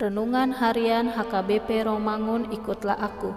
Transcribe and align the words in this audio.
Renungan 0.00 0.56
Harian 0.56 1.12
HKBP 1.12 1.84
Romangun 1.84 2.48
Ikutlah 2.56 2.96
Aku 3.04 3.36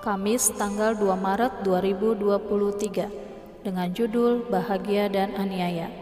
Kamis 0.00 0.48
tanggal 0.56 0.96
2 0.96 1.04
Maret 1.04 1.60
2023 1.68 3.60
dengan 3.60 3.92
judul 3.92 4.40
Bahagia 4.48 5.12
dan 5.12 5.36
Aniaya. 5.36 5.92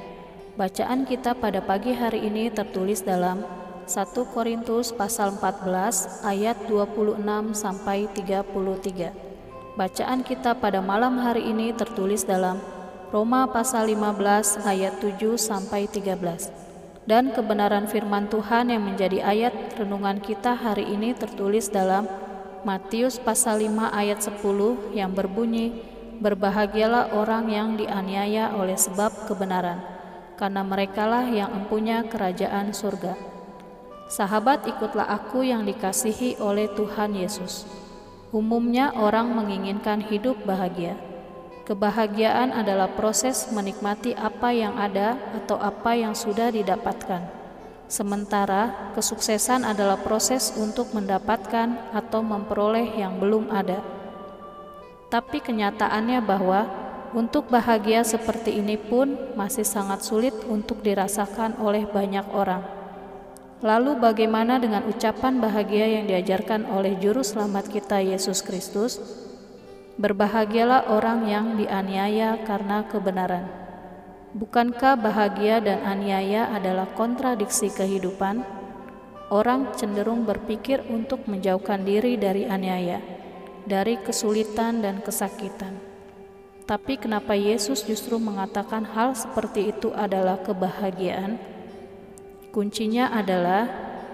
Bacaan 0.55 1.11
kita 1.11 1.34
pada 1.34 1.59
pagi 1.59 1.91
hari 1.91 2.23
ini 2.23 2.55
tertulis 2.55 3.03
dalam 3.03 3.43
1 3.91 4.15
Korintus 4.31 4.95
pasal 4.95 5.43
14 5.43 6.23
ayat 6.23 6.55
26 6.71 7.27
sampai 7.59 8.07
33 8.15 9.11
Bacaan 9.75 10.23
kita 10.23 10.55
pada 10.55 10.79
malam 10.79 11.19
hari 11.19 11.51
ini 11.51 11.75
tertulis 11.75 12.23
dalam 12.23 12.62
Roma 13.11 13.51
pasal 13.51 13.91
15 13.91 14.71
ayat 14.71 15.03
7 15.03 15.34
sampai 15.34 15.91
13 15.91 16.66
dan 17.06 17.31
kebenaran 17.31 17.87
firman 17.87 18.27
Tuhan 18.27 18.75
yang 18.75 18.83
menjadi 18.83 19.22
ayat 19.22 19.78
renungan 19.78 20.19
kita 20.19 20.59
hari 20.59 20.91
ini 20.91 21.15
tertulis 21.15 21.71
dalam 21.71 22.11
Matius 22.67 23.22
pasal 23.22 23.62
5 23.62 23.94
ayat 23.94 24.19
10 24.27 24.43
yang 24.91 25.15
berbunyi 25.15 25.94
Berbahagialah 26.17 27.12
orang 27.12 27.47
yang 27.53 27.69
dianiaya 27.77 28.56
oleh 28.59 28.75
sebab 28.75 29.31
kebenaran 29.31 29.84
karena 30.41 30.65
merekalah 30.65 31.28
yang 31.28 31.53
empunya 31.53 32.09
kerajaan 32.09 32.72
surga. 32.72 33.15
Sahabat 34.09 34.65
ikutlah 34.65 35.05
aku 35.12 35.44
yang 35.44 35.69
dikasihi 35.69 36.41
oleh 36.41 36.73
Tuhan 36.73 37.21
Yesus. 37.21 37.69
Umumnya 38.33 38.97
orang 38.97 39.28
menginginkan 39.37 40.00
hidup 40.09 40.41
bahagia 40.49 40.97
Kebahagiaan 41.66 42.54
adalah 42.54 42.87
proses 42.94 43.50
menikmati 43.50 44.15
apa 44.15 44.54
yang 44.54 44.78
ada 44.78 45.19
atau 45.34 45.59
apa 45.59 45.99
yang 45.99 46.15
sudah 46.15 46.54
didapatkan. 46.54 47.27
Sementara 47.91 48.94
kesuksesan 48.94 49.66
adalah 49.66 49.99
proses 49.99 50.55
untuk 50.55 50.94
mendapatkan 50.94 51.91
atau 51.91 52.22
memperoleh 52.22 52.87
yang 52.94 53.19
belum 53.19 53.50
ada. 53.50 53.82
Tapi 55.10 55.43
kenyataannya 55.43 56.22
bahwa 56.22 56.71
untuk 57.19 57.50
bahagia 57.50 58.06
seperti 58.06 58.62
ini 58.62 58.78
pun 58.78 59.34
masih 59.34 59.66
sangat 59.66 60.06
sulit 60.06 60.38
untuk 60.47 60.87
dirasakan 60.87 61.59
oleh 61.59 61.82
banyak 61.82 62.31
orang. 62.31 62.62
Lalu 63.59 63.99
bagaimana 63.99 64.62
dengan 64.62 64.87
ucapan 64.87 65.43
bahagia 65.43 65.99
yang 65.99 66.06
diajarkan 66.06 66.71
oleh 66.71 66.94
juru 67.03 67.26
selamat 67.26 67.75
kita 67.75 67.99
Yesus 68.06 68.38
Kristus? 68.47 69.25
Berbahagialah 69.97 70.93
orang 70.93 71.25
yang 71.25 71.57
dianiaya 71.57 72.45
karena 72.45 72.84
kebenaran. 72.84 73.49
Bukankah 74.37 74.93
bahagia 75.01 75.57
dan 75.65 75.81
aniaya 75.89 76.53
adalah 76.53 76.84
kontradiksi 76.93 77.73
kehidupan? 77.73 78.45
Orang 79.33 79.73
cenderung 79.73 80.29
berpikir 80.29 80.85
untuk 80.93 81.25
menjauhkan 81.25 81.81
diri 81.81 82.21
dari 82.21 82.45
aniaya, 82.45 83.01
dari 83.65 83.97
kesulitan 83.97 84.85
dan 84.85 85.01
kesakitan. 85.01 85.81
Tapi 86.69 87.01
kenapa 87.01 87.33
Yesus 87.33 87.81
justru 87.89 88.21
mengatakan 88.21 88.85
hal 88.85 89.17
seperti 89.17 89.73
itu 89.73 89.97
adalah 89.97 90.37
kebahagiaan? 90.45 91.41
Kuncinya 92.53 93.17
adalah 93.17 93.65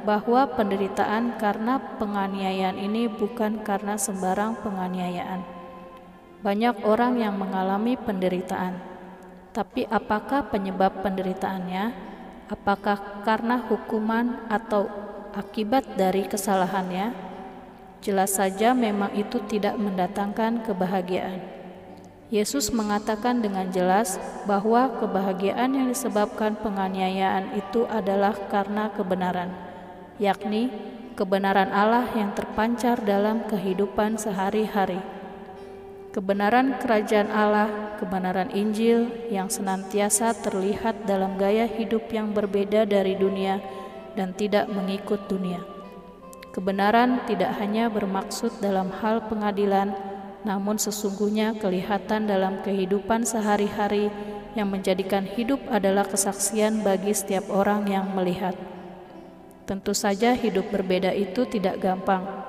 bahwa 0.06 0.47
penderitaan 0.47 1.42
karena 1.42 1.82
penganiayaan 1.98 2.78
ini 2.78 3.10
bukan 3.10 3.66
karena 3.66 3.98
sembarang 3.98 4.62
penganiayaan 4.62 5.51
banyak 6.42 6.82
orang 6.82 7.22
yang 7.22 7.38
mengalami 7.38 7.94
penderitaan, 7.94 8.75
tapi 9.54 9.86
apakah 9.86 10.50
penyebab 10.50 11.06
penderitaannya? 11.06 12.10
Apakah 12.50 13.22
karena 13.22 13.62
hukuman 13.62 14.42
atau 14.50 14.91
akibat 15.38 15.94
dari 15.94 16.26
kesalahannya? 16.26 17.14
Jelas 18.03 18.34
saja, 18.34 18.75
memang 18.75 19.14
itu 19.14 19.38
tidak 19.47 19.78
mendatangkan 19.78 20.66
kebahagiaan. 20.66 21.38
Yesus 22.32 22.74
mengatakan 22.74 23.38
dengan 23.38 23.70
jelas 23.70 24.19
bahwa 24.42 24.98
kebahagiaan 24.98 25.78
yang 25.78 25.86
disebabkan 25.94 26.59
penganiayaan 26.59 27.54
itu 27.54 27.86
adalah 27.86 28.34
karena 28.50 28.91
kebenaran, 28.91 29.54
yakni 30.19 30.74
kebenaran 31.14 31.70
Allah 31.70 32.10
yang 32.19 32.34
terpancar 32.34 32.98
dalam 33.06 33.47
kehidupan 33.47 34.19
sehari-hari 34.19 35.22
kebenaran 36.12 36.76
kerajaan 36.76 37.32
Allah, 37.32 37.96
kebenaran 37.96 38.52
Injil 38.52 39.08
yang 39.32 39.48
senantiasa 39.48 40.36
terlihat 40.44 41.08
dalam 41.08 41.40
gaya 41.40 41.64
hidup 41.64 42.12
yang 42.12 42.36
berbeda 42.36 42.84
dari 42.84 43.16
dunia 43.16 43.58
dan 44.12 44.36
tidak 44.36 44.68
mengikut 44.68 45.24
dunia. 45.26 45.64
Kebenaran 46.52 47.24
tidak 47.24 47.56
hanya 47.56 47.88
bermaksud 47.88 48.60
dalam 48.60 48.92
hal 49.00 49.24
pengadilan, 49.24 49.97
namun 50.44 50.76
sesungguhnya 50.76 51.56
kelihatan 51.56 52.28
dalam 52.28 52.60
kehidupan 52.60 53.24
sehari-hari 53.24 54.12
yang 54.53 54.68
menjadikan 54.68 55.24
hidup 55.24 55.65
adalah 55.72 56.04
kesaksian 56.04 56.84
bagi 56.84 57.16
setiap 57.16 57.48
orang 57.48 57.88
yang 57.88 58.12
melihat. 58.12 58.53
Tentu 59.65 59.97
saja, 59.97 60.36
hidup 60.36 60.68
berbeda 60.68 61.16
itu 61.16 61.48
tidak 61.48 61.80
gampang 61.80 62.41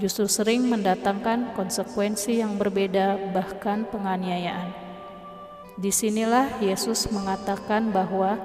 justru 0.00 0.24
sering 0.24 0.64
mendatangkan 0.64 1.52
konsekuensi 1.52 2.40
yang 2.40 2.56
berbeda, 2.56 3.20
bahkan 3.36 3.84
penganiayaan. 3.84 4.72
Di 5.76 5.92
sinilah 5.92 6.60
Yesus 6.64 7.12
mengatakan 7.12 7.92
bahwa 7.92 8.40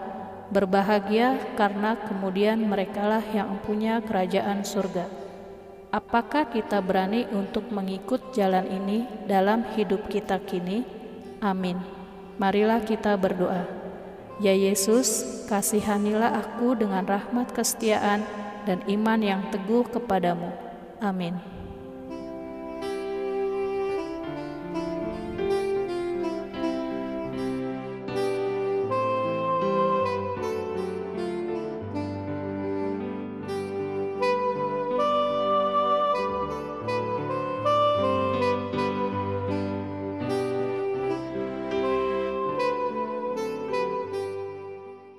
berbahagia 0.52 1.40
karena 1.56 1.96
kemudian 1.96 2.60
merekalah 2.60 3.24
yang 3.32 3.56
punya 3.64 4.04
kerajaan 4.04 4.68
surga. 4.68 5.08
Apakah 5.96 6.52
kita 6.52 6.84
berani 6.84 7.24
untuk 7.32 7.72
mengikut 7.72 8.36
jalan 8.36 8.68
ini 8.68 9.08
dalam 9.26 9.64
hidup 9.80 10.12
kita 10.12 10.44
kini? 10.44 10.84
Amin. 11.40 11.80
Marilah 12.36 12.84
kita 12.84 13.16
berdoa. 13.16 13.64
Ya 14.44 14.52
Yesus, 14.52 15.24
kasihanilah 15.48 16.36
aku 16.36 16.76
dengan 16.76 17.08
rahmat 17.08 17.56
kesetiaan 17.56 18.28
dan 18.68 18.84
iman 18.92 19.24
yang 19.24 19.48
teguh 19.56 19.88
kepadamu 19.88 20.65
Amin. 21.06 21.55